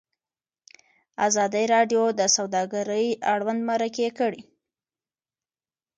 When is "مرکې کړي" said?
3.69-4.41